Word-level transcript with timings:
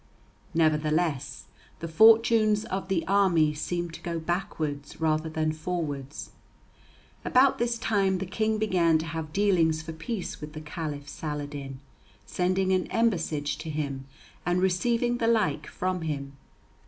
Nevertheless, 0.55 1.45
the 1.79 1.87
fortunes 1.87 2.65
of 2.65 2.87
the 2.87 3.05
army 3.05 3.53
seemed 3.53 3.93
to 3.93 4.01
go 4.01 4.17
backwards 4.17 4.99
rather 4.99 5.29
than 5.29 5.51
forwards. 5.51 6.31
About 7.23 7.59
this 7.59 7.77
time 7.77 8.17
the 8.17 8.25
King 8.25 8.57
began 8.57 8.97
to 8.97 9.05
have 9.05 9.31
dealings 9.31 9.83
for 9.83 9.93
peace 9.93 10.41
with 10.41 10.53
the 10.53 10.61
Caliph 10.61 11.07
Saladin, 11.07 11.81
sending 12.25 12.71
an 12.73 12.87
embassage 12.91 13.59
to 13.59 13.69
him, 13.69 14.05
and 14.43 14.59
receiving 14.59 15.19
the 15.19 15.27
like 15.27 15.67
from 15.67 16.01
him. 16.01 16.35